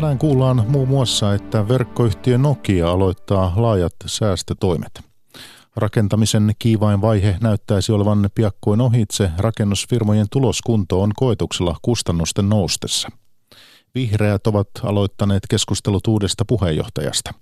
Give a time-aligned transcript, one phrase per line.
[0.00, 5.00] Tänään kuullaan muun muassa, että verkkoyhtiö Nokia aloittaa laajat säästötoimet.
[5.76, 9.30] Rakentamisen kiivain vaihe näyttäisi olevan piakkoin ohitse.
[9.38, 13.08] Rakennusfirmojen tuloskunto on koetuksella kustannusten noustessa.
[13.94, 17.34] Vihreät ovat aloittaneet keskustelut uudesta puheenjohtajasta.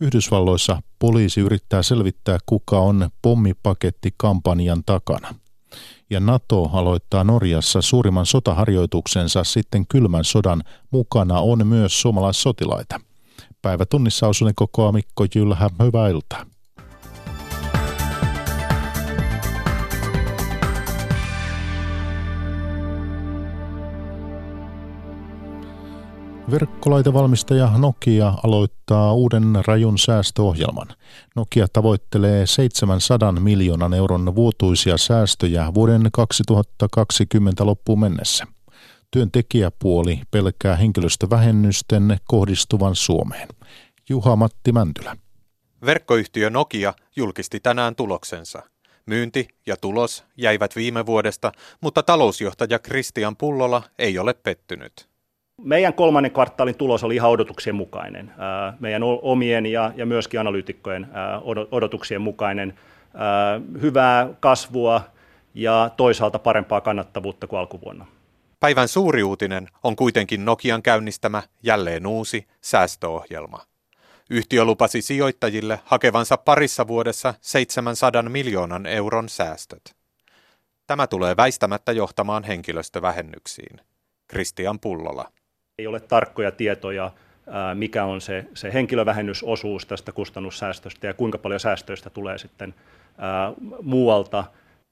[0.00, 5.34] Yhdysvalloissa poliisi yrittää selvittää, kuka on pommipaketti-kampanjan takana–
[6.10, 10.62] ja NATO aloittaa Norjassa suurimman sotaharjoituksensa sitten kylmän sodan.
[10.90, 13.00] Mukana on myös suomalaissotilaita.
[13.62, 16.46] Päivätunnissa osunen kokoa Mikko Jylhä, hyvää iltaa.
[26.50, 30.86] Verkkolaitevalmistaja Nokia aloittaa uuden rajun säästöohjelman.
[31.36, 38.44] Nokia tavoittelee 700 miljoonan euron vuotuisia säästöjä vuoden 2020 loppuun mennessä.
[39.10, 43.48] Työntekijäpuoli pelkää henkilöstövähennysten kohdistuvan Suomeen.
[44.08, 45.16] Juha-Matti Mäntylä.
[45.86, 48.62] Verkkoyhtiö Nokia julkisti tänään tuloksensa.
[49.06, 55.07] Myynti ja tulos jäivät viime vuodesta, mutta talousjohtaja Kristian Pullola ei ole pettynyt.
[55.62, 58.32] Meidän kolmannen kvartaalin tulos oli ihan odotuksien mukainen,
[58.80, 61.06] meidän omien ja, myöskin analyytikkojen
[61.70, 62.78] odotuksien mukainen.
[63.82, 65.00] Hyvää kasvua
[65.54, 68.06] ja toisaalta parempaa kannattavuutta kuin alkuvuonna.
[68.60, 73.60] Päivän suuri uutinen on kuitenkin Nokian käynnistämä jälleen uusi säästöohjelma.
[74.30, 79.96] Yhtiö lupasi sijoittajille hakevansa parissa vuodessa 700 miljoonan euron säästöt.
[80.86, 83.80] Tämä tulee väistämättä johtamaan henkilöstövähennyksiin.
[84.28, 85.28] Kristian Pullola.
[85.78, 87.10] Ei ole tarkkoja tietoja,
[87.74, 92.74] mikä on se, se henkilövähennysosuus tästä kustannussäästöstä ja kuinka paljon säästöistä tulee sitten
[93.82, 94.44] muualta.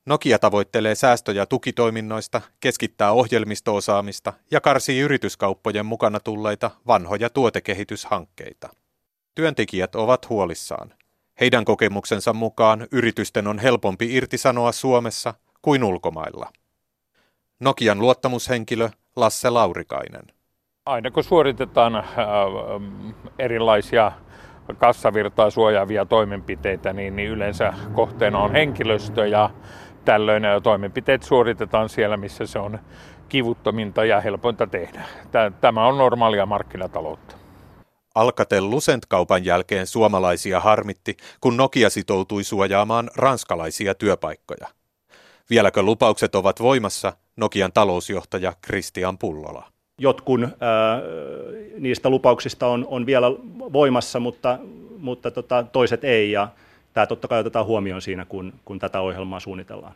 [0.06, 8.68] Nokia tavoittelee säästöjä tukitoiminnoista, keskittää ohjelmistoosaamista ja karsii yrityskauppojen mukana tulleita vanhoja tuotekehityshankkeita.
[9.34, 10.94] Työntekijät ovat huolissaan.
[11.40, 16.52] Heidän kokemuksensa mukaan yritysten on helpompi irtisanoa Suomessa kuin ulkomailla.
[17.60, 20.35] Nokian luottamushenkilö Lasse Laurikainen.
[20.86, 22.04] Aina kun suoritetaan äh,
[23.38, 24.12] erilaisia
[24.78, 29.50] kassavirtaa suojaavia toimenpiteitä, niin, niin yleensä kohteena on henkilöstö ja
[30.04, 32.78] tällöin toimenpiteet suoritetaan siellä, missä se on
[33.28, 35.04] kivuttominta ja helpointa tehdä.
[35.60, 37.36] Tämä on normaalia markkinataloutta.
[38.14, 44.66] Alcatel Lucent-kaupan jälkeen suomalaisia harmitti, kun Nokia sitoutui suojaamaan ranskalaisia työpaikkoja.
[45.50, 49.75] Vieläkö lupaukset ovat voimassa, Nokian talousjohtaja Kristian Pullola.
[50.00, 51.00] Jotkun ää,
[51.78, 53.26] niistä lupauksista on, on vielä
[53.72, 54.58] voimassa, mutta,
[54.98, 56.48] mutta tota, toiset ei, ja
[56.92, 59.94] tämä totta kai otetaan huomioon siinä, kun, kun tätä ohjelmaa suunnitellaan.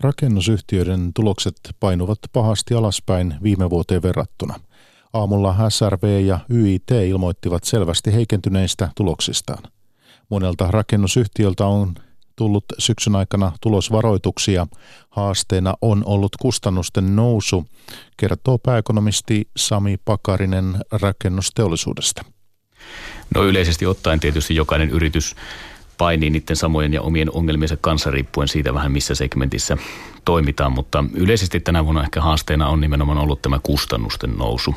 [0.00, 4.54] Rakennusyhtiöiden tulokset painuvat pahasti alaspäin viime vuoteen verrattuna.
[5.12, 9.62] Aamulla SRV ja YIT ilmoittivat selvästi heikentyneistä tuloksistaan.
[10.28, 11.94] Monelta rakennusyhtiöltä on
[12.36, 14.66] tullut syksyn aikana tulosvaroituksia.
[15.10, 17.64] Haasteena on ollut kustannusten nousu,
[18.16, 22.24] kertoo pääekonomisti Sami Pakarinen rakennusteollisuudesta.
[23.34, 25.36] No yleisesti ottaen tietysti jokainen yritys
[25.98, 29.76] painii niiden samojen ja omien ongelmiensa kanssa riippuen siitä vähän missä segmentissä
[30.24, 34.74] toimitaan, mutta yleisesti tänä vuonna ehkä haasteena on nimenomaan ollut tämä kustannusten nousu,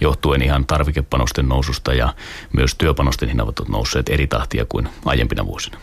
[0.00, 2.14] johtuen ihan tarvikepanosten noususta ja
[2.52, 5.78] myös työpanosten hinnat ovat nousseet eri tahtia kuin aiempina vuosina.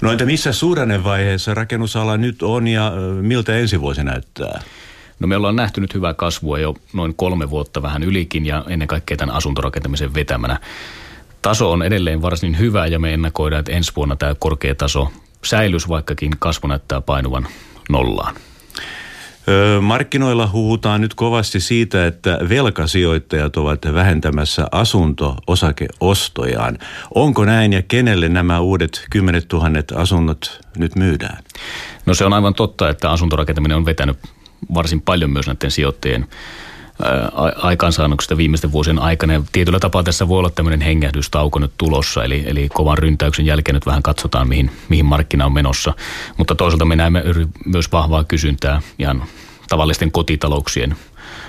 [0.00, 4.62] No entä missä suhdannevaiheessa rakennusala nyt on ja miltä ensi vuosi näyttää?
[5.20, 8.88] No me ollaan nähty nyt hyvää kasvua jo noin kolme vuotta vähän ylikin ja ennen
[8.88, 10.60] kaikkea tämän asuntorakentamisen vetämänä.
[11.42, 15.12] Taso on edelleen varsin hyvä ja me ennakoidaan, että ensi vuonna tämä korkea taso
[15.44, 17.46] säilys, vaikkakin kasvu näyttää painuvan
[17.88, 18.34] nollaan.
[19.80, 26.78] Markkinoilla huhutaan nyt kovasti siitä, että velkasijoittajat ovat vähentämässä asunto-osakeostojaan.
[27.14, 31.38] Onko näin ja kenelle nämä uudet kymmenet tuhannet asunnot nyt myydään?
[32.06, 34.18] No se on aivan totta, että asuntorakentaminen on vetänyt
[34.74, 36.26] varsin paljon myös näiden sijoittajien
[37.56, 39.32] aikaansaannoksista viimeisten vuosien aikana.
[39.32, 43.74] Ja tietyllä tapaa tässä voi olla tämmöinen hengähdystauko nyt tulossa, eli, eli kovan ryntäyksen jälkeen
[43.74, 45.94] nyt vähän katsotaan, mihin, mihin markkina on menossa.
[46.36, 47.22] Mutta toisaalta me näemme
[47.64, 49.22] myös vahvaa kysyntää ihan
[49.68, 50.96] tavallisten kotitalouksien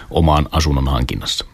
[0.10, 1.46] omaan asunnon hankinnassa.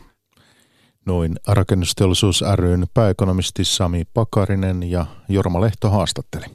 [1.06, 6.45] Noin rakennusteollisuus ryn pääekonomisti Sami Pakarinen ja Jorma Lehto haastatteli.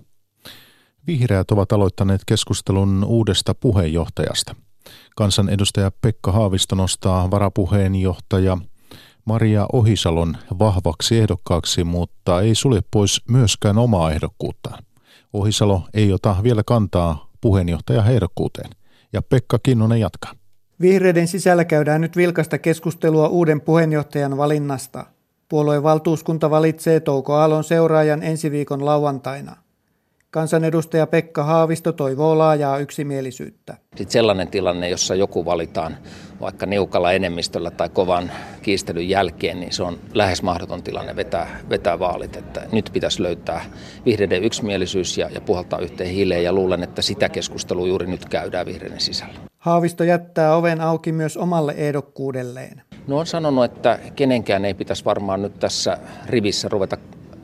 [1.06, 4.54] Vihreät ovat aloittaneet keskustelun uudesta puheenjohtajasta–
[5.16, 8.58] Kansanedustaja Pekka Haavisto nostaa varapuheenjohtaja
[9.24, 14.84] Maria Ohisalon vahvaksi ehdokkaaksi, mutta ei sulje pois myöskään omaa ehdokkuuttaan.
[15.32, 18.70] Ohisalo ei ota vielä kantaa puheenjohtajaehdokkuuteen.
[19.12, 20.32] Ja Pekka Kinnunen jatkaa.
[20.80, 25.06] Vihreiden sisällä käydään nyt vilkasta keskustelua uuden puheenjohtajan valinnasta.
[25.48, 29.56] Puolueen valtuuskunta valitsee Touko Aallon seuraajan ensi viikon lauantaina.
[30.30, 33.76] Kansanedustaja Pekka Haavisto toivoo laajaa yksimielisyyttä.
[33.96, 35.96] Sitten sellainen tilanne, jossa joku valitaan
[36.40, 38.32] vaikka niukalla enemmistöllä tai kovan
[38.62, 42.36] kiistelyn jälkeen, niin se on lähes mahdoton tilanne vetää, vetää vaalit.
[42.36, 43.64] Että nyt pitäisi löytää
[44.04, 48.66] vihreiden yksimielisyys ja, ja puhaltaa yhteen hiileen ja luulen, että sitä keskustelua juuri nyt käydään
[48.66, 49.40] vihreiden sisällä.
[49.58, 52.82] Haavisto jättää oven auki myös omalle ehdokkuudelleen.
[53.06, 56.96] No on sanonut, että kenenkään ei pitäisi varmaan nyt tässä rivissä ruveta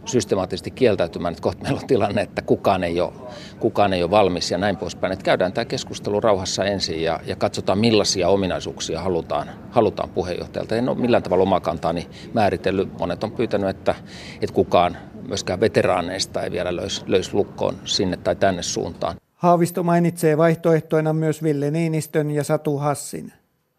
[0.05, 3.13] systemaattisesti kieltäytymään, että kohta meillä on tilanne, että kukaan ei ole,
[3.61, 5.13] kukaan ei ole valmis ja näin poispäin.
[5.13, 10.77] Että käydään tämä keskustelu rauhassa ensin ja, ja katsotaan millaisia ominaisuuksia halutaan, halutaan puheenjohtajalta.
[10.77, 12.99] En ole millään tavalla omaa kantaani määritellyt.
[12.99, 13.95] Monet on pyytänyt, että,
[14.41, 14.97] että kukaan
[15.29, 19.17] myöskään veteraaneista ei vielä löys, löys lukkoon sinne tai tänne suuntaan.
[19.35, 23.33] Haavisto mainitsee vaihtoehtoina myös Ville Niinistön ja Satu Hassin.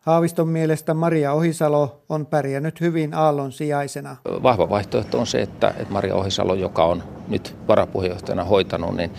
[0.06, 4.16] Haaviston mielestä Maria Ohisalo on pärjännyt hyvin Aallon sijaisena.
[4.44, 9.12] Vahva vaihtoehto on se, että, että Maria Ohisalo, joka on nyt varapuheenjohtajana hoitanut, niin,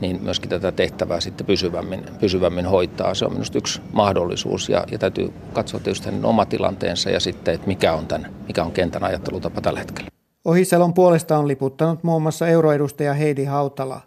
[0.00, 3.14] niin myöskin tätä tehtävää sitten pysyvämmin, pysyvämmin hoitaa.
[3.14, 7.54] Se on minusta yksi mahdollisuus ja, ja täytyy katsoa tietysti hänen oma tilanteensa ja sitten,
[7.54, 10.10] että mikä on, tämän, mikä on kentän ajattelutapa tällä hetkellä.
[10.44, 14.00] Ohisalon puolesta on liputtanut muun muassa euroedustaja Heidi Hautala.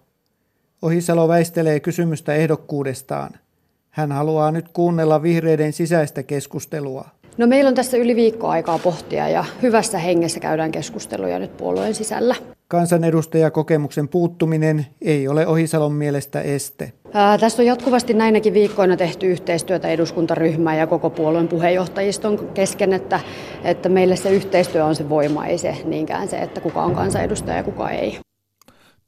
[0.82, 3.32] Ohisalo väistelee kysymystä ehdokkuudestaan–
[3.98, 7.06] hän haluaa nyt kuunnella vihreiden sisäistä keskustelua.
[7.38, 11.96] No meillä on tässä yli viikko aikaa pohtia ja hyvässä hengessä käydään keskusteluja nyt puolueen
[11.96, 12.36] sisällä.
[12.68, 16.92] Kansanedustajakokemuksen puuttuminen ei ole Ohisalon mielestä este.
[17.14, 23.20] Ää, tässä on jatkuvasti näinäkin viikkoina tehty yhteistyötä eduskuntaryhmää ja koko puolueen puheenjohtajiston kesken, että,
[23.64, 27.58] että meille se yhteistyö on se voima, ei se niinkään se, että kuka on kansanedustaja
[27.58, 28.20] ja kuka ei.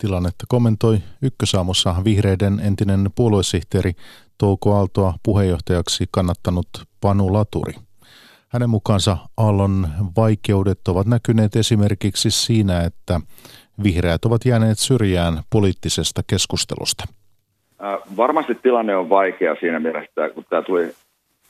[0.01, 3.91] Tilannetta kommentoi ykkösaamussa vihreiden entinen puoluesihteeri
[4.37, 6.67] Touko Aaltoa puheenjohtajaksi kannattanut
[7.01, 7.73] Panu Laturi.
[8.49, 9.87] Hänen mukaansa Aallon
[10.17, 13.19] vaikeudet ovat näkyneet esimerkiksi siinä, että
[13.83, 17.03] vihreät ovat jääneet syrjään poliittisesta keskustelusta.
[17.83, 20.91] Äh, varmasti tilanne on vaikea siinä mielessä, kun tämä tuli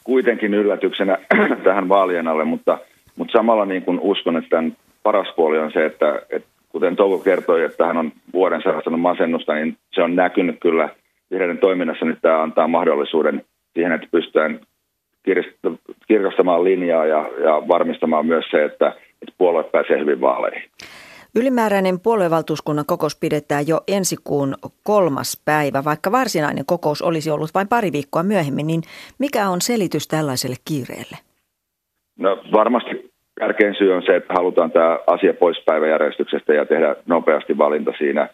[0.04, 1.18] kuitenkin yllätyksenä
[1.64, 2.80] tähän vaalien alle, mutta,
[3.16, 7.18] mutta samalla niin kuin uskon, että tämän paras puoli on se, että, että kuten Touko
[7.18, 10.90] kertoi, että hän on vuoden sairastanut masennusta, niin se on näkynyt kyllä
[11.32, 12.06] vihreiden toiminnassa.
[12.06, 14.60] Nyt tämä antaa mahdollisuuden siihen, että pystytään
[16.08, 18.88] kirkastamaan linjaa ja, ja varmistamaan myös se, että,
[19.22, 20.70] että puolue pääsee hyvin vaaleihin.
[21.36, 27.68] Ylimääräinen puoluevaltuuskunnan kokous pidetään jo ensi kuun kolmas päivä, vaikka varsinainen kokous olisi ollut vain
[27.68, 28.82] pari viikkoa myöhemmin, niin
[29.20, 31.18] mikä on selitys tällaiselle kiireelle?
[32.20, 33.09] No varmasti
[33.40, 38.30] tärkein syy on se, että halutaan tämä asia pois päiväjärjestyksestä ja tehdä nopeasti valinta siinä,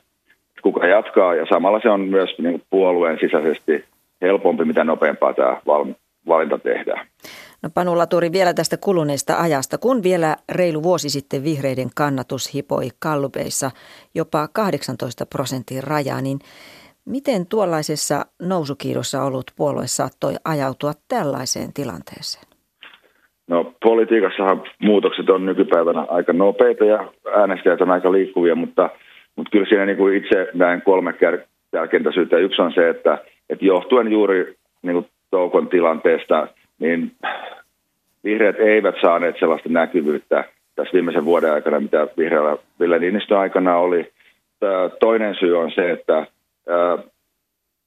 [0.62, 1.36] kuka jatkaa.
[1.36, 3.86] Ja samalla se on myös niin puolueen sisäisesti
[4.22, 5.62] helpompi, mitä nopeampaa tämä
[6.28, 7.08] valinta tehdään.
[7.64, 9.78] No Panu Laturi, vielä tästä kuluneesta ajasta.
[9.78, 13.72] Kun vielä reilu vuosi sitten vihreiden kannatus hipoi kallupeissa
[14.16, 16.40] jopa 18 prosentin rajaa, niin
[17.06, 22.55] miten tuollaisessa nousukiidossa ollut puolue saattoi ajautua tällaiseen tilanteeseen?
[23.48, 28.90] No politiikassahan muutokset on nykypäivänä aika nopeita ja äänestäjät on aika liikkuvia, mutta,
[29.36, 31.14] mutta kyllä siinä niin kuin itse näen kolme
[31.72, 32.10] tärkeintä.
[32.40, 33.18] Yksi on se, että,
[33.50, 36.48] että johtuen juuri niin kuin Toukon tilanteesta,
[36.80, 37.12] niin
[38.24, 40.44] vihreät eivät saaneet sellaista näkyvyyttä
[40.76, 44.12] tässä viimeisen vuoden aikana, mitä vihreällä Ville Niinistön aikana oli.
[45.00, 46.28] Toinen syy on se, että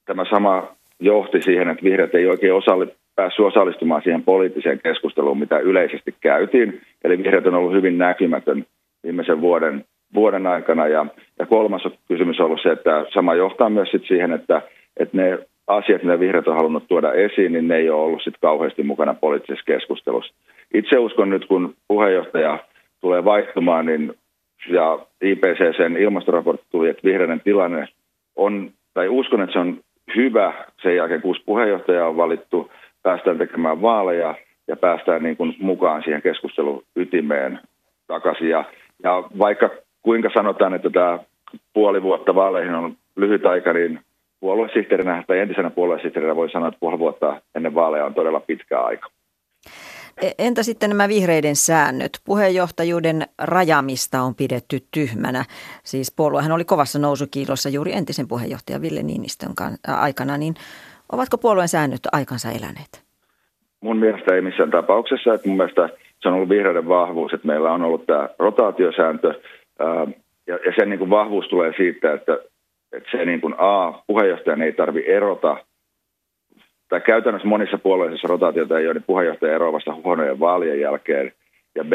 [0.04, 0.68] tämä sama
[1.00, 2.86] johti siihen, että vihreät ei oikein osalli,
[3.18, 6.80] päässyt osallistumaan siihen poliittiseen keskusteluun, mitä yleisesti käytiin.
[7.04, 8.66] Eli vihreät on ollut hyvin näkymätön
[9.04, 9.84] viimeisen vuoden,
[10.14, 10.86] vuoden aikana.
[10.86, 11.06] Ja,
[11.38, 14.62] ja kolmas kysymys on ollut se, että sama johtaa myös sit siihen, että,
[14.96, 18.34] että ne asiat, mitä vihreät on halunnut tuoda esiin, niin ne ei ole ollut sit
[18.40, 20.34] kauheasti mukana poliittisessa keskustelussa.
[20.74, 22.58] Itse uskon nyt, kun puheenjohtaja
[23.00, 24.14] tulee vaihtumaan, niin
[24.68, 27.88] ja IPCCn ilmastoraportti tuli, että vihreiden tilanne
[28.36, 29.80] on, tai uskon, että se on
[30.16, 32.70] hyvä sen jälkeen, kun puheenjohtaja on valittu,
[33.08, 34.34] päästään tekemään vaaleja
[34.66, 37.60] ja päästään niin kuin mukaan siihen keskustelun ytimeen
[38.06, 38.48] takaisin.
[38.48, 38.64] Ja,
[39.02, 39.70] ja vaikka
[40.02, 41.18] kuinka sanotaan, että tämä
[41.72, 44.00] puoli vuotta vaaleihin on lyhyt aika, niin
[44.40, 49.08] puoluesihteerinä tai entisenä puoluesihteerinä voi sanoa, että puoli vuotta ennen vaaleja on todella pitkä aika.
[50.22, 52.12] E, entä sitten nämä vihreiden säännöt?
[52.24, 55.44] Puheenjohtajuuden rajamista on pidetty tyhmänä.
[55.84, 59.52] Siis puoluehan oli kovassa nousukiilossa juuri entisen puheenjohtajan Ville Niinistön
[59.86, 60.54] aikana, niin
[61.12, 63.04] Ovatko puolueen säännöt aikansa eläneet?
[63.80, 65.34] Mun mielestä ei missään tapauksessa.
[65.34, 65.88] Että mun mielestä
[66.22, 69.34] se on ollut vihreiden vahvuus, että meillä on ollut tämä rotaatiosääntö.
[70.46, 72.38] ja, ja sen niin kuin vahvuus tulee siitä, että,
[72.92, 75.56] että se niin kuin A, puheenjohtajan ei tarvi erota
[76.88, 81.32] tai käytännössä monissa puolueissa rotaatiota ei ole, niin puheenjohtaja eroaa vasta huonojen vaalien jälkeen,
[81.74, 81.92] ja B,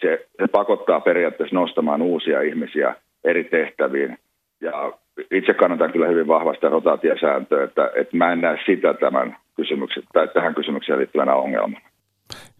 [0.00, 2.94] se, se pakottaa periaatteessa nostamaan uusia ihmisiä
[3.24, 4.18] eri tehtäviin.
[4.60, 4.92] Ja
[5.30, 10.28] itse kannatan kyllä hyvin vahvasta rotaatiosääntöä, että, että mä en näe sitä tämän kysymyksen, tai
[10.28, 11.86] tähän kysymykseen liittyvänä ongelmana.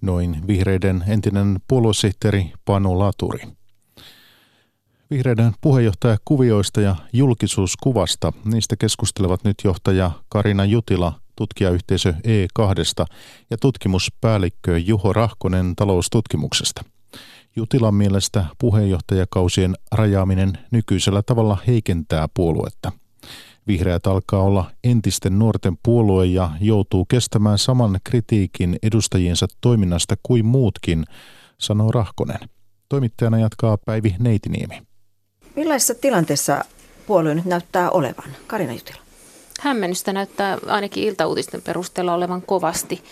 [0.02, 3.40] Noin vihreiden entinen puoluesihteeri Panu Laturi.
[5.10, 8.32] Vihreiden puheenjohtaja kuvioista ja julkisuuskuvasta.
[8.52, 13.04] Niistä keskustelevat nyt johtaja Karina Jutila tutkijayhteisö E2
[13.50, 16.82] ja tutkimuspäällikkö Juho Rahkonen taloustutkimuksesta.
[17.56, 22.92] Jutilan mielestä puheenjohtajakausien rajaaminen nykyisellä tavalla heikentää puoluetta.
[23.66, 31.04] Vihreät alkaa olla entisten nuorten puolue ja joutuu kestämään saman kritiikin edustajiensa toiminnasta kuin muutkin,
[31.58, 32.38] sanoo Rahkonen.
[32.88, 34.82] Toimittajana jatkaa Päivi Neitiniemi.
[35.56, 36.64] Millaisessa tilanteessa
[37.06, 38.30] puolue nyt näyttää olevan?
[38.46, 39.00] Karina Jutila.
[39.60, 43.02] Hämmennystä näyttää ainakin iltauutisten perusteella olevan kovasti.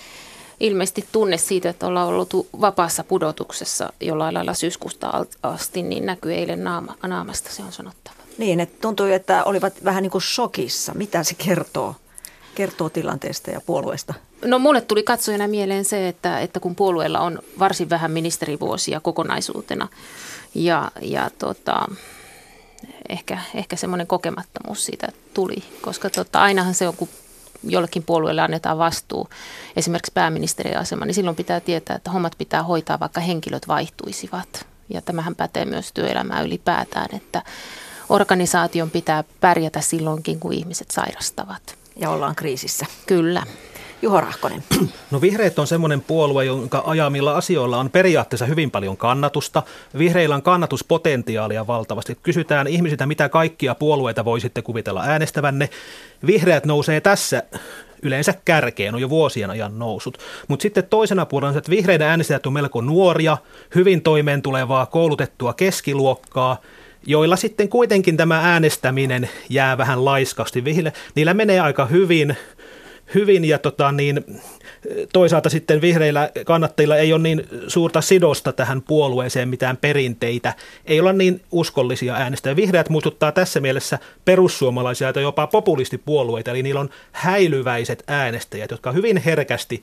[0.65, 6.65] Ilmeisesti tunne siitä, että ollaan ollut vapaassa pudotuksessa jollain lailla syyskuusta asti, niin näkyy eilen
[6.65, 8.15] naama, naamasta, se on sanottava.
[8.39, 10.93] Niin, että tuntui, että olivat vähän niin kuin shokissa.
[10.95, 11.97] Mitä se kertoo?
[12.55, 14.15] Kertoo tilanteesta ja puolueesta?
[14.45, 19.89] No mulle tuli katsojana mieleen se, että, että kun puolueella on varsin vähän ministerivuosia kokonaisuutena
[20.55, 21.89] ja, ja tota,
[23.09, 27.09] ehkä, ehkä semmoinen kokemattomuus siitä tuli, koska tota, ainahan se on, kun
[27.67, 29.29] jollekin puolueelle annetaan vastuu,
[29.77, 34.67] esimerkiksi pääministerin asema, niin silloin pitää tietää, että hommat pitää hoitaa, vaikka henkilöt vaihtuisivat.
[34.89, 37.43] Ja tämähän pätee myös työelämää ylipäätään, että
[38.09, 41.75] organisaation pitää pärjätä silloinkin, kun ihmiset sairastavat.
[41.97, 42.87] Ja ollaan kriisissä.
[43.07, 43.43] Kyllä.
[44.03, 44.65] Juho Rahkonen.
[45.11, 49.63] No vihreät on semmoinen puolue, jonka ajamilla asioilla on periaatteessa hyvin paljon kannatusta.
[49.99, 52.19] Vihreillä on kannatuspotentiaalia valtavasti.
[52.23, 55.71] Kysytään ihmisiltä, mitä kaikkia puolueita voisitte kuvitella äänestävänne.
[56.27, 57.43] Vihreät nousee tässä
[58.03, 60.19] yleensä kärkeen, on jo vuosien ajan nousut.
[60.49, 63.37] Mutta sitten toisena puolella on, että vihreiden äänestäjät on melko nuoria,
[63.75, 66.61] hyvin toimeen tulevaa koulutettua keskiluokkaa,
[67.07, 70.65] joilla sitten kuitenkin tämä äänestäminen jää vähän laiskasti.
[71.15, 72.37] Niillä menee aika hyvin,
[73.15, 74.25] hyvin ja tota niin,
[75.13, 81.13] toisaalta sitten vihreillä kannattajilla ei ole niin suurta sidosta tähän puolueeseen mitään perinteitä, ei olla
[81.13, 82.57] niin uskollisia äänestäjiä.
[82.57, 89.17] Vihreät muistuttaa tässä mielessä perussuomalaisia tai jopa populistipuolueita, eli niillä on häilyväiset äänestäjät, jotka hyvin
[89.17, 89.83] herkästi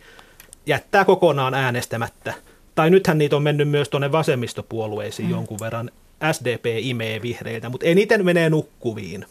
[0.65, 2.33] jättää kokonaan äänestämättä.
[2.75, 5.31] Tai nythän niitä on mennyt myös tuonne vasemmistopuolueisiin mm.
[5.31, 5.91] jonkun verran.
[6.31, 9.25] SDP imee vihreiltä, mutta eniten menee nukkuviin.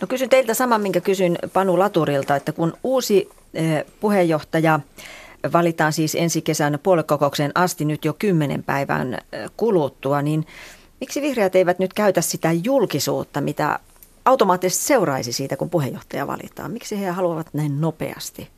[0.00, 4.80] No kysyn teiltä saman, minkä kysyn Panu Laturilta, että kun uusi eh, puheenjohtaja
[5.52, 10.46] valitaan siis ensi kesän puoluekokoukseen asti nyt jo kymmenen päivän eh, kuluttua, niin
[11.00, 13.78] miksi vihreät eivät nyt käytä sitä julkisuutta, mitä
[14.24, 16.72] automaattisesti seuraisi siitä, kun puheenjohtaja valitaan?
[16.72, 18.48] Miksi he haluavat näin nopeasti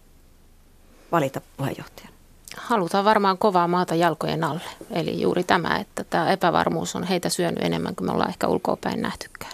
[1.12, 2.12] valita puheenjohtajan?
[2.56, 4.60] Halutaan varmaan kovaa maata jalkojen alle.
[4.90, 9.02] Eli juuri tämä, että tämä epävarmuus on heitä syönyt enemmän kuin me ollaan ehkä ulkoapäin
[9.02, 9.52] nähtykään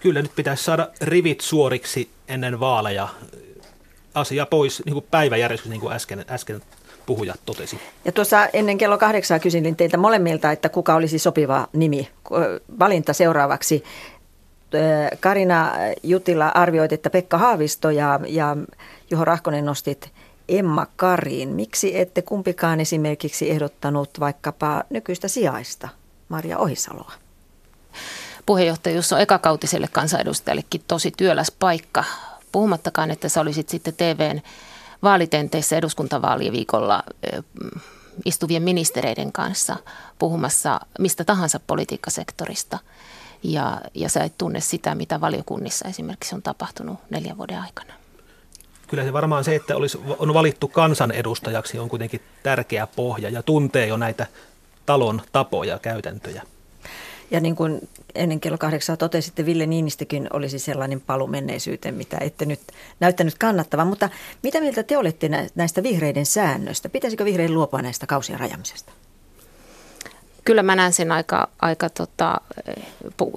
[0.00, 3.08] kyllä nyt pitäisi saada rivit suoriksi ennen vaaleja.
[4.14, 6.62] Asia pois niin kuin päiväjärjestys, niin kuin äsken, äsken
[7.06, 7.80] puhujat totesi.
[8.04, 12.08] Ja tuossa ennen kello kahdeksaa kysyin teiltä molemmilta, että kuka olisi sopiva nimi,
[12.78, 13.84] valinta seuraavaksi.
[15.20, 15.72] Karina
[16.02, 18.56] Jutila arvioit, että Pekka Haavisto ja, ja
[19.10, 20.12] Juho Rahkonen nostit
[20.48, 21.48] Emma Kariin.
[21.48, 25.88] Miksi ette kumpikaan esimerkiksi ehdottanut vaikkapa nykyistä sijaista,
[26.28, 27.12] Maria Ohisaloa?
[28.46, 32.04] Puheenjohtajuus on ekakautiselle kansanedustajallekin tosi työläs paikka.
[32.52, 34.42] Puhumattakaan, että sä olisit sitten TVn
[35.02, 37.02] vaalitenteissä eduskuntavaalien viikolla
[38.24, 39.76] istuvien ministereiden kanssa
[40.18, 42.78] puhumassa mistä tahansa politiikkasektorista.
[43.42, 47.92] Ja, ja sä et tunne sitä, mitä valiokunnissa esimerkiksi on tapahtunut neljän vuoden aikana.
[48.88, 53.86] Kyllä se varmaan se, että olisi, on valittu kansanedustajaksi on kuitenkin tärkeä pohja ja tuntee
[53.86, 54.26] jo näitä
[54.86, 56.42] talon tapoja ja käytäntöjä.
[57.30, 62.44] Ja niin kuin ennen kello kahdeksaa totesitte, Ville Niinistökin olisi sellainen palu menneisyyteen, mitä ette
[62.44, 62.60] nyt
[63.00, 63.86] näyttänyt kannattavan.
[63.86, 64.08] Mutta
[64.42, 66.88] mitä mieltä te olette näistä vihreiden säännöistä?
[66.88, 68.92] Pitäisikö vihreiden luopua näistä kausien rajamisesta?
[70.44, 72.40] Kyllä mä näen sen aika, aika tota,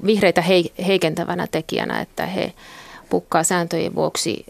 [0.05, 0.43] vihreitä
[0.87, 2.53] heikentävänä tekijänä, että he
[3.09, 4.45] pukkaa sääntöjen vuoksi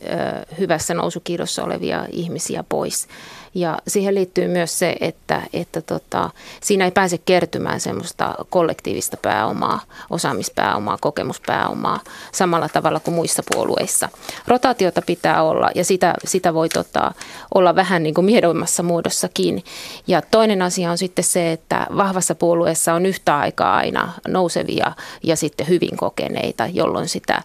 [0.59, 3.07] hyvässä nousukiidossa olevia ihmisiä pois.
[3.55, 6.29] Ja siihen liittyy myös se, että, että tota,
[6.61, 11.99] siinä ei pääse kertymään semmoista kollektiivista pääomaa, osaamispääomaa, kokemuspääomaa
[12.31, 14.09] samalla tavalla kuin muissa puolueissa.
[14.47, 17.11] Rotaatiota pitää olla ja sitä, sitä voi tota,
[17.55, 19.63] olla vähän niin kuin miedoimmassa muodossakin.
[20.07, 24.91] Ja toinen asia on sitten se, että vahvassa puolueessa on yhtä aikaa aina nousevia
[25.23, 27.41] ja sitten hyvin kokeneita, jolloin sitä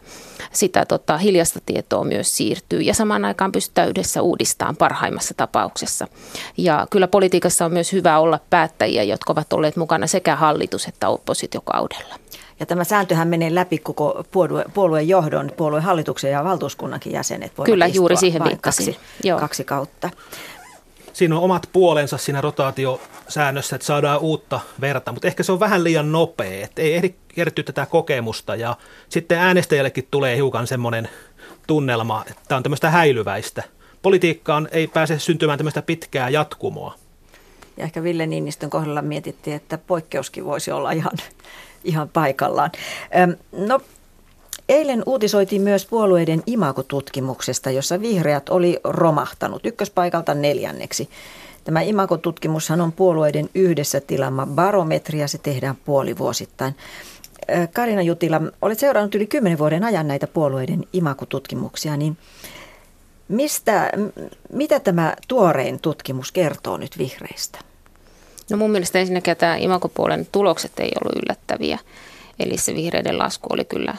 [0.55, 6.09] sitä tota, hiljasta tietoa myös siirtyy ja samaan aikaan pystytään yhdessä uudistamaan parhaimmassa tapauksessa.
[6.57, 11.09] Ja kyllä politiikassa on myös hyvä olla päättäjiä, jotka ovat olleet mukana sekä hallitus- että
[11.09, 12.15] oppositiokaudella.
[12.61, 17.53] Ja tämä sääntöhän menee läpi koko puolue, puolueen johdon, puolueen hallituksen ja valtuuskunnankin jäsenet.
[17.65, 18.87] Kyllä, juuri siihen viittasin.
[18.87, 19.39] Kaksi, Joo.
[19.39, 20.11] kaksi kautta.
[21.15, 25.85] Siinä on omat puolensa siinä rotaatiosäännössä, että saadaan uutta verta, mutta ehkä se on vähän
[25.85, 28.77] liian nopea, että ei ehdi kertyä tätä kokemusta ja
[29.09, 31.09] sitten äänestäjällekin tulee hiukan semmoinen
[31.67, 33.63] tunnelma, että tämä on tämmöistä häilyväistä.
[34.03, 36.95] Politiikkaan ei pääse syntymään tämmöistä pitkää jatkumoa.
[37.77, 41.13] Ja ehkä Ville Niinistön kohdalla mietittiin, että poikkeuskin voisi olla ihan
[41.85, 42.71] ihan paikallaan.
[43.53, 43.81] No,
[44.69, 51.09] eilen uutisoitiin myös puolueiden imagotutkimuksesta, jossa vihreät oli romahtanut ykköspaikalta neljänneksi.
[51.65, 56.75] Tämä imagotutkimushan on puolueiden yhdessä tilama barometri ja se tehdään puolivuosittain.
[57.73, 62.17] Karina Jutila, olet seurannut yli kymmenen vuoden ajan näitä puolueiden imagotutkimuksia, niin
[63.29, 63.93] mistä,
[64.53, 67.59] mitä tämä tuorein tutkimus kertoo nyt vihreistä?
[68.51, 71.79] No mun mielestä ensinnäkin tämä imakopuolen tulokset ei ollut yllättäviä.
[72.39, 73.95] Eli se vihreiden lasku oli kyllä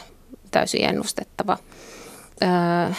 [0.55, 1.57] täysin ennustettava.
[2.43, 2.93] Öö,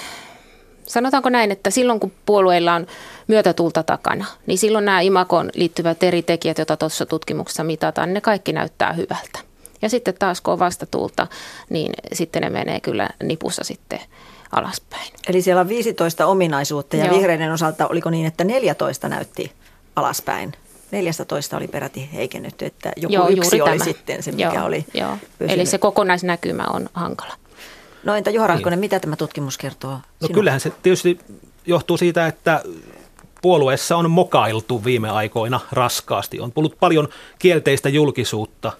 [0.86, 2.86] sanotaanko näin, että silloin kun puolueilla on
[3.28, 8.52] myötätulta takana, niin silloin nämä imakoon liittyvät eri tekijät, joita tuossa tutkimuksessa mitataan, ne kaikki
[8.52, 9.38] näyttää hyvältä.
[9.82, 11.26] Ja sitten taas kun on vastatulta,
[11.70, 14.00] niin sitten ne menee kyllä nipussa sitten
[14.52, 15.12] alaspäin.
[15.28, 17.16] Eli siellä on 15 ominaisuutta ja Joo.
[17.16, 19.52] vihreiden osalta oliko niin, että 14 näytti
[19.96, 20.52] alaspäin?
[20.90, 23.84] 14 oli peräti heikennetty, että joku Joo, yksi oli tämä.
[23.84, 25.16] sitten se, mikä Joo, oli Joo.
[25.40, 27.34] Eli se kokonaisnäkymä on hankala.
[28.06, 28.80] No entä Juha Rahkonen, niin.
[28.80, 30.34] mitä tämä tutkimus kertoo No sinun?
[30.34, 31.18] kyllähän se tietysti
[31.66, 32.62] johtuu siitä, että
[33.42, 36.40] puolueessa on mokailtu viime aikoina raskaasti.
[36.40, 37.08] On tullut paljon
[37.38, 38.72] kielteistä julkisuutta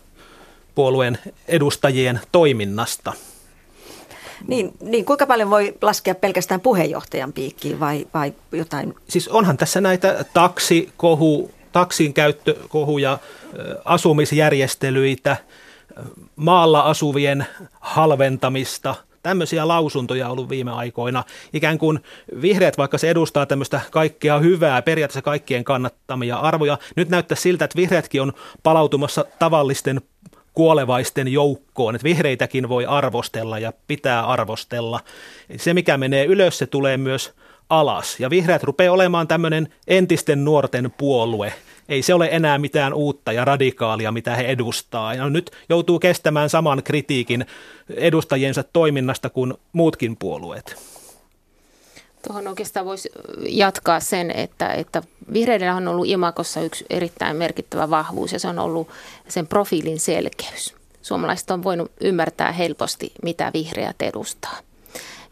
[0.75, 1.18] puolueen
[1.49, 3.12] edustajien toiminnasta.
[4.49, 8.95] Niin, niin, kuinka paljon voi laskea pelkästään puheenjohtajan piikkiin vai, vai jotain?
[9.08, 13.19] Siis onhan tässä näitä taksikohu taksin käyttökohuja,
[13.84, 15.36] asumisjärjestelyitä,
[16.36, 17.47] maalla asuvien
[17.80, 18.95] halventamista,
[19.26, 21.25] tämmöisiä lausuntoja ollut viime aikoina.
[21.52, 22.00] Ikään kuin
[22.43, 27.76] vihreät, vaikka se edustaa tämmöistä kaikkea hyvää, periaatteessa kaikkien kannattamia arvoja, nyt näyttää siltä, että
[27.76, 30.00] vihreätkin on palautumassa tavallisten
[30.52, 35.00] kuolevaisten joukkoon, että vihreitäkin voi arvostella ja pitää arvostella.
[35.56, 37.34] Se, mikä menee ylös, se tulee myös
[37.71, 38.21] alas.
[38.21, 41.52] Ja vihreät rupeaa olemaan tämmöinen entisten nuorten puolue.
[41.88, 45.14] Ei se ole enää mitään uutta ja radikaalia, mitä he edustaa.
[45.14, 47.46] Ja nyt joutuu kestämään saman kritiikin
[47.88, 50.76] edustajiensa toiminnasta kuin muutkin puolueet.
[52.26, 53.10] Tuohon oikeastaan voisi
[53.49, 58.58] jatkaa sen, että, että vihreidellä on ollut imakossa yksi erittäin merkittävä vahvuus ja se on
[58.58, 58.88] ollut
[59.28, 60.75] sen profiilin selkeys.
[61.02, 64.58] Suomalaiset on voinut ymmärtää helposti, mitä vihreät edustaa.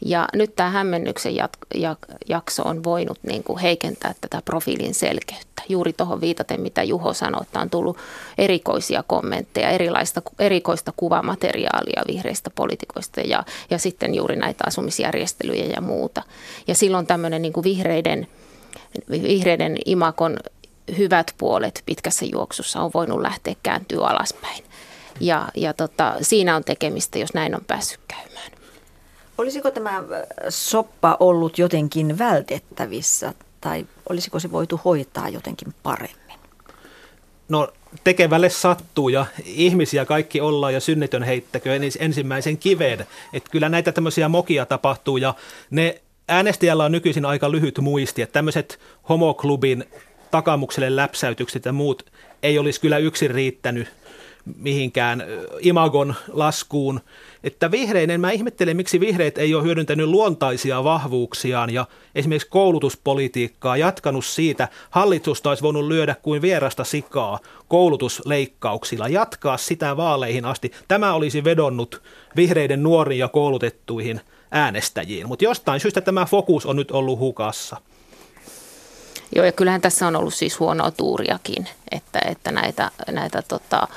[0.04, 5.62] Ja nyt tämä hämmennyksen jat- jak- jakso on voinut niin kuin heikentää tätä profiilin selkeyttä.
[5.68, 7.98] Juuri tuohon viitaten, mitä Juho sanoi, että on tullut
[8.38, 16.22] erikoisia kommentteja, erilaista, erikoista kuvamateriaalia vihreistä poliitikoista ja, ja sitten juuri näitä asumisjärjestelyjä ja muuta.
[16.66, 18.26] Ja silloin tämmöinen niin kuin vihreiden,
[19.10, 20.36] vihreiden imakon
[20.98, 24.64] hyvät puolet pitkässä juoksussa on voinut lähteä kääntyä alaspäin.
[25.20, 28.53] Ja, ja tota, siinä on tekemistä, jos näin on päässyt käymään.
[29.38, 30.04] Olisiko tämä äh,
[30.48, 36.38] soppa ollut jotenkin vältettävissä tai olisiko se voitu hoitaa jotenkin paremmin?
[37.48, 37.68] No
[38.04, 43.06] tekevälle sattuu ja ihmisiä kaikki ollaan ja synnitön heittäkö ensimmäisen kiveen.
[43.32, 45.34] Että kyllä näitä tämmöisiä mokia tapahtuu ja
[45.70, 49.84] ne äänestäjällä on nykyisin aika lyhyt muisti, että tämmöiset homoklubin
[50.30, 53.88] takamukselle läpsäytykset ja muut ei olisi kyllä yksin riittänyt
[54.56, 55.24] mihinkään
[55.60, 57.00] imagon laskuun.
[57.44, 64.24] Että vihreinen, mä ihmettelen, miksi vihreät ei ole hyödyntänyt luontaisia vahvuuksiaan ja esimerkiksi koulutuspolitiikkaa jatkanut
[64.24, 64.68] siitä.
[64.90, 70.72] Hallitusta olisi voinut lyödä kuin vierasta sikaa koulutusleikkauksilla, jatkaa sitä vaaleihin asti.
[70.88, 72.02] Tämä olisi vedonnut
[72.36, 77.76] vihreiden nuoriin ja koulutettuihin äänestäjiin, mutta jostain syystä tämä fokus on nyt ollut hukassa.
[79.36, 83.88] Joo, ja kyllähän tässä on ollut siis huonoa tuuriakin, että, että näitä, näitä tota,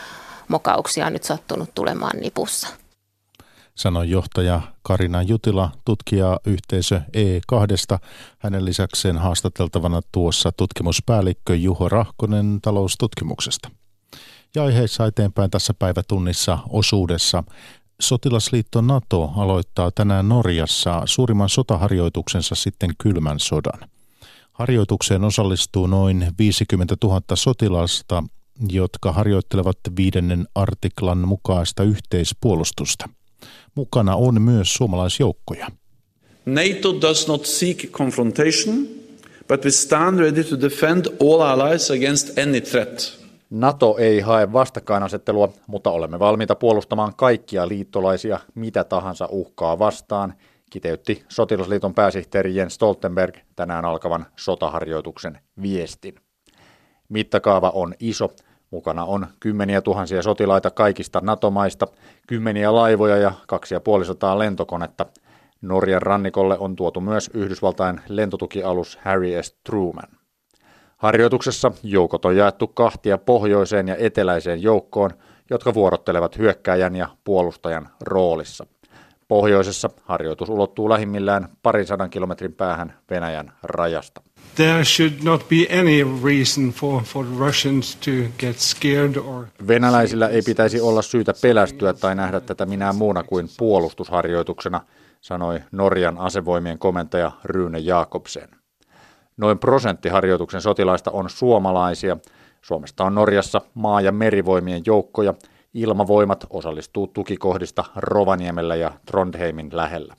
[0.47, 2.67] mokauksia on nyt sattunut tulemaan nipussa.
[3.75, 7.97] Sanoi johtaja Karina Jutila, tutkija yhteisö E2.
[8.39, 13.69] Hänen lisäkseen haastateltavana tuossa tutkimuspäällikkö Juho Rahkonen taloustutkimuksesta.
[14.55, 17.43] Ja aiheessa eteenpäin tässä päivätunnissa osuudessa.
[18.01, 23.89] Sotilasliitto NATO aloittaa tänään Norjassa suurimman sotaharjoituksensa sitten kylmän sodan.
[24.53, 28.23] Harjoitukseen osallistuu noin 50 000 sotilasta
[28.69, 33.09] jotka harjoittelevat viidennen artiklan mukaista yhteispuolustusta.
[33.75, 35.67] Mukana on myös suomalaisjoukkoja.
[36.45, 38.87] NATO does not seek confrontation,
[39.47, 43.17] but we stand ready to defend all allies against any threat.
[43.49, 50.33] NATO ei hae vastakkainasettelua, mutta olemme valmiita puolustamaan kaikkia liittolaisia mitä tahansa uhkaa vastaan,
[50.69, 56.15] kiteytti sotilasliiton pääsihteeri Jens Stoltenberg tänään alkavan sotaharjoituksen viestin.
[57.09, 58.33] Mittakaava on iso.
[58.71, 61.87] Mukana on kymmeniä tuhansia sotilaita kaikista NATO-maista,
[62.27, 65.05] kymmeniä laivoja ja kaksi ja puolisataa lentokonetta.
[65.61, 69.57] Norjan rannikolle on tuotu myös Yhdysvaltain lentotukialus Harry S.
[69.63, 70.09] Truman.
[70.97, 75.11] Harjoituksessa joukot on jaettu kahtia pohjoiseen ja eteläiseen joukkoon,
[75.49, 78.65] jotka vuorottelevat hyökkääjän ja puolustajan roolissa.
[79.27, 84.21] Pohjoisessa harjoitus ulottuu lähimmillään parin sadan kilometrin päähän Venäjän rajasta.
[84.55, 89.45] There should not be any reason for, for Russians to get scared or...
[89.67, 94.81] Venäläisillä ei pitäisi olla syytä pelästyä tai nähdä tätä minä muuna kuin puolustusharjoituksena,
[95.21, 98.49] sanoi Norjan asevoimien komentaja Rune Jakobsen.
[99.37, 102.17] Noin prosentti harjoituksen sotilaista on suomalaisia.
[102.61, 105.33] Suomesta on Norjassa maa- ja merivoimien joukkoja.
[105.73, 110.15] Ilmavoimat osallistuu tukikohdista Rovaniemellä ja Trondheimin lähellä.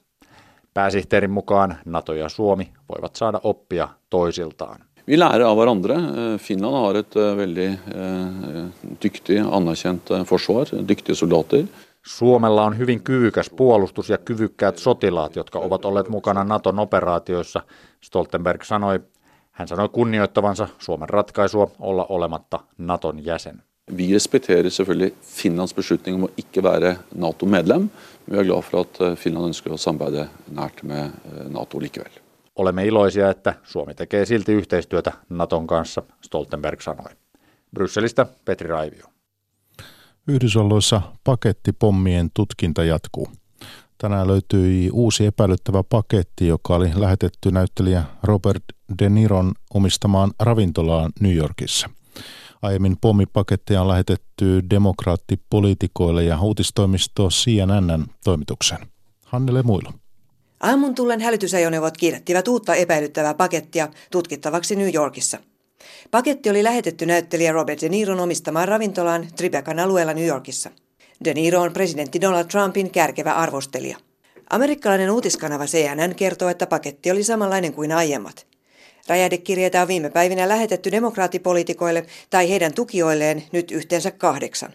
[0.79, 4.81] Pääsihteerin mukaan NATO ja Suomi voivat saada oppia toisiltaan.
[5.07, 5.95] Vi lærer av hverandre.
[5.95, 8.61] Eh, Finland har et eh, veldig eh,
[9.03, 11.65] dyktig, anerkjent forsvar, dyktige soldater.
[12.07, 17.63] Suomella on hyvin kyvykäs puolustus ja kyvykkäät sotilaat, jotka ovat olleet mukana Naton operaatioissa,
[18.01, 19.01] Stoltenberg sanoi.
[19.51, 23.63] Hän sanoi kunnioittavansa Suomen ratkaisua olla olematta Naton jäsen.
[23.97, 27.89] Vi respekterer selvfølgelig Finlands beslutning om å ikke være Nato-medlem,
[28.27, 31.11] men vi er glad for at Finland ønsker å samarbeide nært med
[31.51, 32.13] Nato likevel.
[32.57, 37.11] Olemme iloisia, että Suomi tekee silti yhteistyötä Naton kanssa, Stoltenberg sanoi.
[37.75, 39.07] Brysselistä Petri Raivio.
[40.29, 43.29] Yhdysvalloissa pakettipommien tutkinta jatkuu.
[43.99, 48.65] Tänään löytyi uusi epäilyttävä paketti, joka oli lähetetty näyttelijä Robert
[48.99, 51.91] De Niron omistamaan ravintolaan New Yorkissa.
[52.63, 58.79] Aiemmin pommipaketteja on lähetetty demokraattipoliitikoille ja uutistoimisto CNNn toimituksen.
[59.25, 59.91] Hannele Muilo.
[60.61, 65.39] Aamun tullen hälytysajoneuvot kiirettivät uutta epäilyttävää pakettia tutkittavaksi New Yorkissa.
[66.11, 70.71] Paketti oli lähetetty näyttelijä Robert De Niron omistamaan ravintolaan Tribecan alueella New Yorkissa.
[71.25, 73.97] De Niro on presidentti Donald Trumpin kärkevä arvostelija.
[74.51, 78.47] Amerikkalainen uutiskanava CNN kertoo, että paketti oli samanlainen kuin aiemmat.
[79.09, 84.73] Räjähdekirjeitä on viime päivinä lähetetty demokraattipoliitikoille tai heidän tukijoilleen nyt yhteensä kahdeksan.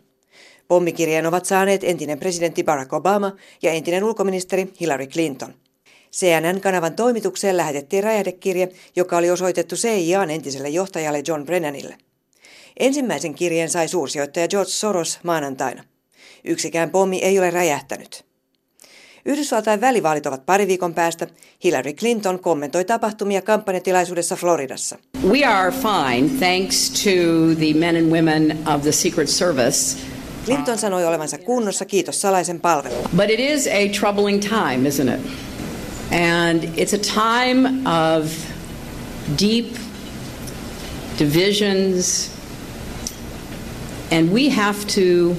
[0.68, 5.54] Pommikirjeen ovat saaneet entinen presidentti Barack Obama ja entinen ulkoministeri Hillary Clinton.
[6.12, 11.98] CNN-kanavan toimitukseen lähetettiin räjähdekirje, joka oli osoitettu CIAn entiselle johtajalle John Brennanille.
[12.80, 15.84] Ensimmäisen kirjeen sai suursijoittaja George Soros maanantaina.
[16.44, 18.33] Yksikään pommi ei ole räjähtänyt.
[19.26, 21.28] Yhdysvaltain välivaalit ovat pari viikon päästä.
[21.64, 24.98] Hillary Clinton kommentoi tapahtumia kampanjatilaisuudessa Floridassa.
[25.30, 27.10] We are fine thanks to
[27.56, 29.98] the men and women of the Secret Service.
[30.46, 33.10] Clinton sanoi olevansa kunnossa, kiitos salaisen palvelun.
[33.18, 35.22] But it is a troubling time, isn't it?
[36.12, 38.32] And it's a time of
[39.40, 39.76] deep
[41.20, 42.32] divisions,
[44.12, 45.36] and we have to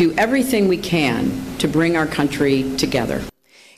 [0.00, 3.20] do everything we can to bring our country together.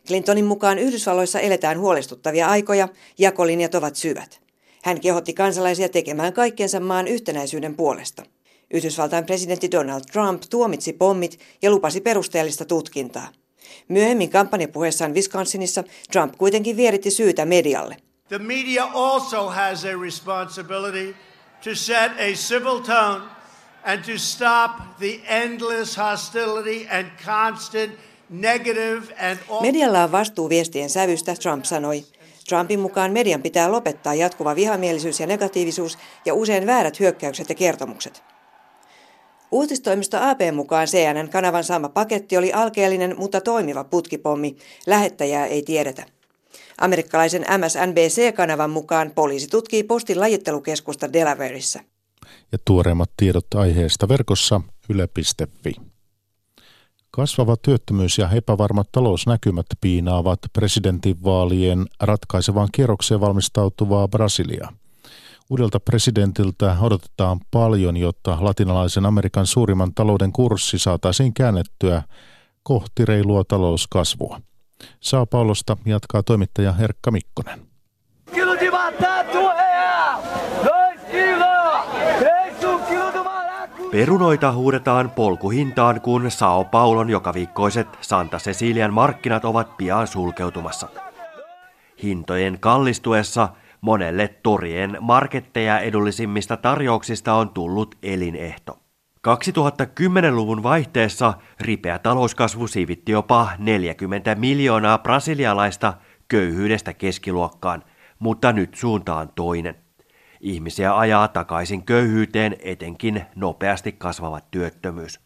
[0.06, 4.40] Clintonin mukaan Yhdysvalloissa eletään huolestuttavia aikoja, jakolinjat ovat syvät.
[4.84, 8.22] Hän kehotti kansalaisia tekemään kaikkensa maan yhtenäisyyden puolesta.
[8.74, 13.28] Yhdysvaltain presidentti Donald Trump tuomitsi pommit ja lupasi perusteellista tutkintaa.
[13.88, 17.96] Myöhemmin kampanjapuheessaan Wisconsinissa Trump kuitenkin vieritti syytä medialle.
[18.28, 21.14] The media also has a responsibility
[21.64, 23.41] to set a civil tone
[23.84, 27.92] and to stop the endless hostility and constant
[28.30, 32.04] negative and Medialla on vastuu viestien sävystä, Trump sanoi.
[32.48, 38.22] Trumpin mukaan median pitää lopettaa jatkuva vihamielisyys ja negatiivisuus ja usein väärät hyökkäykset ja kertomukset.
[39.50, 44.56] Uutistoimisto AP mukaan CNN-kanavan saama paketti oli alkeellinen, mutta toimiva putkipommi.
[44.86, 46.06] Lähettäjää ei tiedetä.
[46.78, 51.80] Amerikkalaisen MSNBC-kanavan mukaan poliisi tutkii postin lajittelukeskusta Delawareissa.
[52.64, 55.74] Tuoreimmat tiedot aiheesta verkossa yle.fi.
[57.10, 64.72] Kasvava työttömyys ja epävarmat talousnäkymät piinaavat presidentinvaalien ratkaisevaan kierrokseen valmistautuvaa Brasiliaa.
[65.50, 72.02] Uudelta presidentiltä odotetaan paljon, jotta latinalaisen Amerikan suurimman talouden kurssi saataisiin käännettyä
[72.62, 74.40] kohti reilua talouskasvua.
[75.00, 77.71] Saa Paulosta jatkaa toimittaja Herkka Mikkonen.
[83.92, 90.88] Perunoita huudetaan polkuhintaan, kun Sao Paulon jokaviikkoiset Santa Cecilian markkinat ovat pian sulkeutumassa.
[92.02, 93.48] Hintojen kallistuessa
[93.80, 98.78] monelle torien marketteja edullisimmista tarjouksista on tullut elinehto.
[99.28, 105.94] 2010-luvun vaihteessa ripeä talouskasvu siivitti jopa 40 miljoonaa brasilialaista
[106.28, 107.82] köyhyydestä keskiluokkaan,
[108.18, 109.81] mutta nyt suunta on toinen.
[110.42, 115.20] Ihmisiä ajaa takaisin köyhyyteen etenkin nopeasti kasvava työttömyys.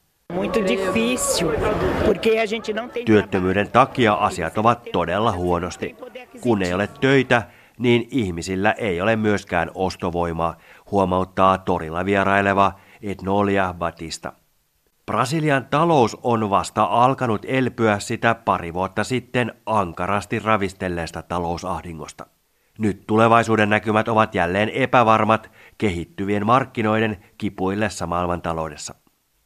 [3.07, 5.97] Työttömyyden takia asiat ovat todella huonosti.
[6.41, 7.43] Kun ei ole töitä,
[7.79, 10.57] niin ihmisillä ei ole myöskään ostovoimaa,
[10.91, 14.33] huomauttaa torilla vieraileva Etnolia Batista.
[15.07, 22.27] Brasilian talous on vasta alkanut elpyä sitä pari vuotta sitten ankarasti ravistelleesta talousahdingosta.
[22.79, 28.95] Nyt tulevaisuuden näkymät ovat jälleen epävarmat kehittyvien markkinoiden kipuillessa maailmantaloudessa.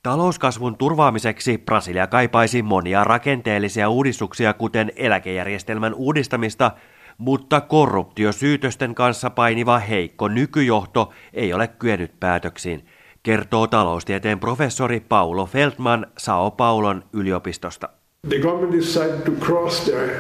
[0.03, 6.71] Talouskasvun turvaamiseksi Brasilia kaipaisi monia rakenteellisia uudistuksia, kuten eläkejärjestelmän uudistamista,
[7.19, 12.87] mutta korruptiosyytösten kanssa painiva heikko nykyjohto ei ole kyennyt päätöksiin,
[13.23, 17.89] kertoo taloustieteen professori Paulo Feldman Sao Paulon yliopistosta.
[18.29, 20.11] The government decided to cross their,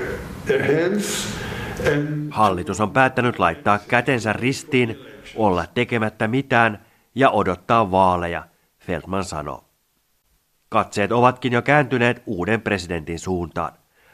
[0.46, 1.28] their hands
[2.30, 4.98] Hallitus on päättänyt laittaa kätensä ristiin,
[5.36, 8.46] olla tekemättä mitään ja odottaa vaaleja,
[8.78, 9.64] Feldman sanoo.
[10.68, 13.72] Katseet ovatkin jo kääntyneet uuden presidentin suuntaan.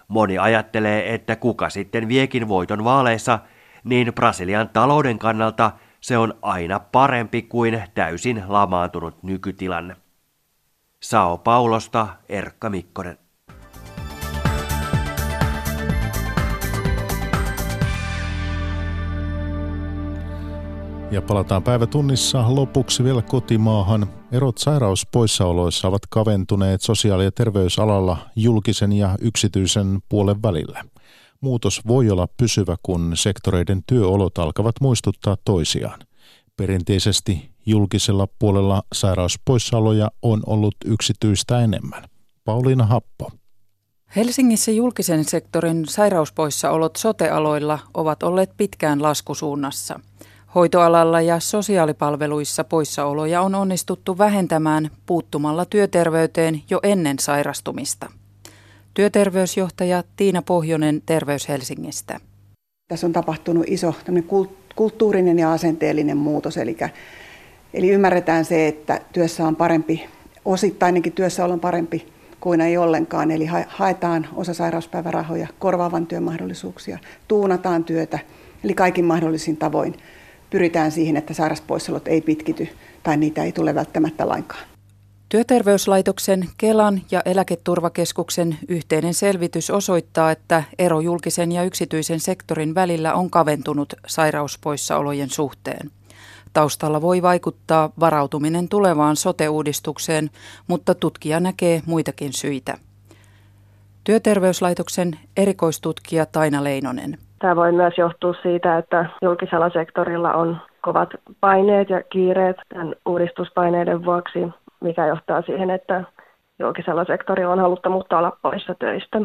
[0.09, 3.39] Moni ajattelee, että kuka sitten viekin voiton vaaleissa,
[3.85, 9.97] niin Brasilian talouden kannalta se on aina parempi kuin täysin lamaantunut nykytilanne.
[11.03, 13.26] Sao Paulosta Erkka Mikkonen.
[21.11, 24.07] Ja palataan päivätunnissa lopuksi vielä kotimaahan.
[24.33, 30.85] Erot sairauspoissaoloissa ovat kaventuneet sosiaali- ja terveysalalla julkisen ja yksityisen puolen välillä.
[31.41, 36.01] Muutos voi olla pysyvä, kun sektoreiden työolot alkavat muistuttaa toisiaan.
[36.57, 42.05] Perinteisesti julkisella puolella sairauspoissaoloja on ollut yksityistä enemmän.
[42.45, 43.31] Pauliina Happo.
[44.17, 50.01] Helsingissä julkisen sektorin sairauspoissaolot sotealoilla ovat olleet pitkään laskusuunnassa–
[50.57, 58.11] Hoitoalalla ja sosiaalipalveluissa poissaoloja on onnistuttu vähentämään puuttumalla työterveyteen jo ennen sairastumista.
[58.95, 62.21] Työterveysjohtaja Tiina Pohjonen Terveys Helsingistä.
[62.89, 63.95] Tässä on tapahtunut iso
[64.77, 66.77] kulttuurinen ja asenteellinen muutos, eli,
[67.75, 70.07] eli ymmärretään se, että työssä on parempi,
[70.45, 77.85] osittainenkin työssä on parempi kuin ei ollenkaan, eli haetaan osa sairauspäivärahoja, korvaavan työn mahdollisuuksia, tuunataan
[77.85, 78.19] työtä,
[78.65, 79.95] eli kaikin mahdollisin tavoin
[80.51, 82.69] pyritään siihen, että sairauspoissaolot ei pitkity
[83.03, 84.65] tai niitä ei tule välttämättä lainkaan.
[85.29, 93.31] Työterveyslaitoksen, Kelan ja Eläketurvakeskuksen yhteinen selvitys osoittaa, että ero julkisen ja yksityisen sektorin välillä on
[93.31, 95.91] kaventunut sairauspoissaolojen suhteen.
[96.53, 100.31] Taustalla voi vaikuttaa varautuminen tulevaan sote-uudistukseen,
[100.67, 102.79] mutta tutkija näkee muitakin syitä.
[104.05, 107.19] Työterveyslaitoksen erikoistutkija Taina Leinonen.
[107.39, 111.09] Tämä voi myös johtua siitä, että julkisella sektorilla on kovat
[111.41, 114.39] paineet ja kiireet tämän uudistuspaineiden vuoksi,
[114.81, 116.05] mikä johtaa siihen, että
[116.59, 119.21] julkisella sektorilla on haluttomuutta olla poissa töistä.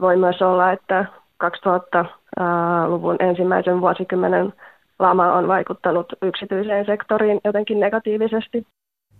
[0.00, 1.04] Voi myös olla, että
[1.44, 4.52] 2000-luvun ensimmäisen vuosikymmenen
[4.98, 8.66] lama on vaikuttanut yksityiseen sektoriin jotenkin negatiivisesti.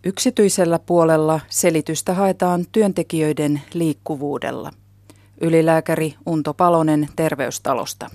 [0.06, 4.70] Yksityisellä puolella selitystä haetaan työntekijöiden liikkuvuudella.
[5.40, 8.06] Ylilääkäri Unto Palonen terveystalosta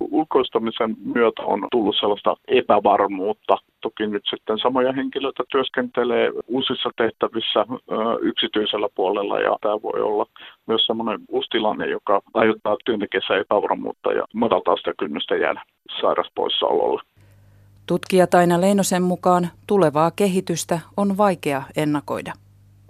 [0.00, 3.58] ulkoistamisen myötä on tullut sellaista epävarmuutta.
[3.80, 10.26] Toki nyt sitten samoja henkilöitä työskentelee uusissa tehtävissä ö, yksityisellä puolella ja tämä voi olla
[10.66, 15.62] myös sellainen uusi tilanne, joka aiheuttaa työntekijässä epävarmuutta ja madaltaa sitä kynnystä jäädä
[16.00, 17.02] sairaspoissaololle.
[17.86, 22.32] Tutkija Taina Leinosen mukaan tulevaa kehitystä on vaikea ennakoida.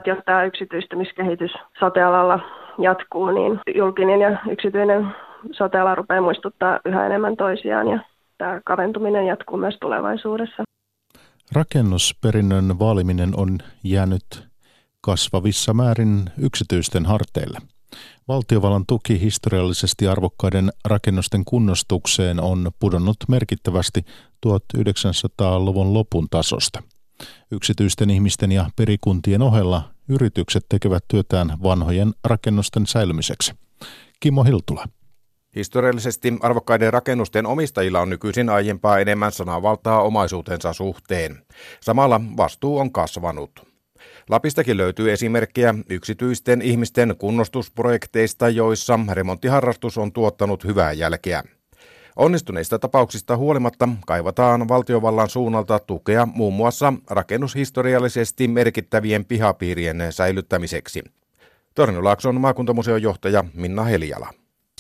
[0.07, 2.41] Jos tämä yksityistämiskehitys sotealalla
[2.79, 5.07] jatkuu, niin julkinen ja yksityinen
[5.53, 7.99] soteala rupeaa muistuttaa yhä enemmän toisiaan ja
[8.39, 10.63] tämä kaventuminen jatkuu myös tulevaisuudessa.
[11.53, 14.49] Rakennusperinnön vaaliminen on jäänyt
[15.01, 17.59] kasvavissa määrin yksityisten harteille.
[18.29, 24.01] Valtiovallan tuki historiallisesti arvokkaiden rakennusten kunnostukseen on pudonnut merkittävästi
[24.47, 26.83] 1900-luvun lopun tasosta.
[27.51, 33.53] Yksityisten ihmisten ja perikuntien ohella yritykset tekevät työtään vanhojen rakennusten säilymiseksi.
[34.21, 34.85] Kimmo Hiltula.
[35.57, 41.39] Historiallisesti arvokkaiden rakennusten omistajilla on nykyisin aiempaa enemmän sananvaltaa omaisuutensa suhteen.
[41.81, 43.67] Samalla vastuu on kasvanut.
[44.31, 51.43] Lapistakin löytyy esimerkkejä yksityisten ihmisten kunnostusprojekteista, joissa remonttiharrastus on tuottanut hyvää jälkeä.
[52.17, 61.05] Onnistuneista tapauksista huolimatta kaivataan valtiovallan suunnalta tukea muun muassa rakennushistoriallisesti merkittävien pihapiirien säilyttämiseksi.
[61.75, 64.31] Torniolaakson maakuntamuseon johtaja Minna Heliala.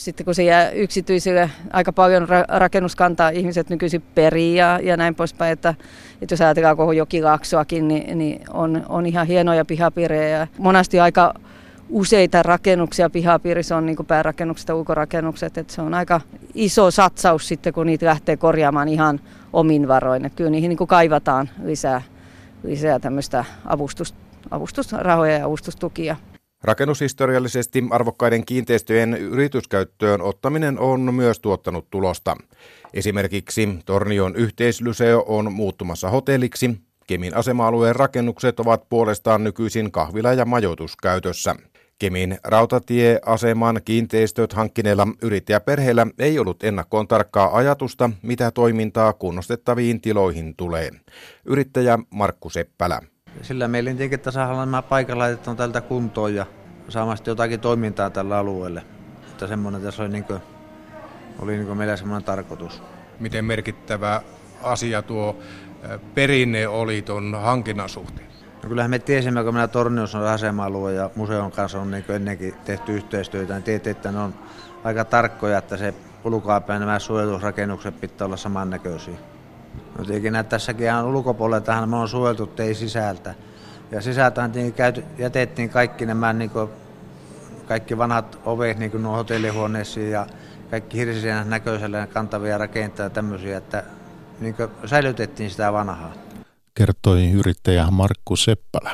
[0.00, 5.52] Sitten kun se jää yksityisille, aika paljon rakennuskantaa ihmiset nykyisin perii ja, ja näin poispäin,
[5.52, 5.74] että,
[6.22, 11.34] että jos ajatellaan koko jokilaaksoakin, niin, niin on, on ihan hienoja pihapiirejä monasti aika
[11.88, 16.20] useita rakennuksia pihapiirissä on niin päärakennukset ja ulkorakennukset, että se on aika
[16.54, 19.20] iso satsaus sitten, kun niitä lähtee korjaamaan ihan
[19.52, 20.24] omin varoin.
[20.24, 22.02] Että kyllä niihin niin kaivataan lisää,
[22.62, 24.14] lisää tämmöistä avustus,
[24.50, 26.16] avustusrahoja ja avustustukia.
[26.62, 32.36] Rakennushistoriallisesti arvokkaiden kiinteistöjen yrityskäyttöön ottaminen on myös tuottanut tulosta.
[32.94, 36.80] Esimerkiksi Tornion yhteislyseo on muuttumassa hotelliksi.
[37.06, 41.54] Kemin asema-alueen rakennukset ovat puolestaan nykyisin kahvila- ja majoituskäytössä.
[41.98, 50.90] Kemin rautatieaseman kiinteistöt hankkineilla yrittäjäperheillä ei ollut ennakkoon tarkkaa ajatusta, mitä toimintaa kunnostettaviin tiloihin tulee.
[51.44, 53.00] Yrittäjä Markku Seppälä.
[53.42, 56.46] Sillä meillä tietenkin tasahan nämä paikalaitet tältä kuntoon ja
[56.88, 58.82] saamasta jotakin toimintaa tällä alueelle.
[59.30, 60.40] Että semmoinen tässä oli, niin kuin,
[61.38, 62.82] oli niin kuin meillä semmoinen tarkoitus.
[63.20, 64.22] Miten merkittävä
[64.62, 65.36] asia tuo
[66.14, 68.26] perinne oli tuon hankinnan suhteen?
[68.62, 72.54] No kyllähän me tiesimme, kun meillä Torniossa on asema-alue ja museon kanssa on niin ennenkin
[72.64, 74.34] tehty yhteistyötä, niin tietysti, että ne on
[74.84, 75.94] aika tarkkoja, että se
[76.24, 79.14] ulkoapäin nämä suojelusrakennukset pitää olla samannäköisiä.
[79.98, 83.34] No tietenkin tässäkin on ulkopuolella tähän me on suojeltu, ei sisältä.
[83.90, 84.52] Ja sisältähän
[85.18, 86.70] jätettiin kaikki nämä niin kuin,
[87.68, 90.26] kaikki vanhat ovet niin kuin hotellihuoneisiin ja
[90.70, 93.84] kaikki hirsisen näköisellä kantavia rakenteita tämmöisiä, että
[94.40, 94.54] niin
[94.86, 96.12] säilytettiin sitä vanhaa.
[96.74, 98.90] Kertoi yrittäjä Markku Seppälä.